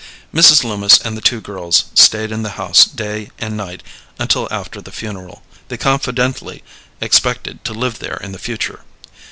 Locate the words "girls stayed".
1.39-2.31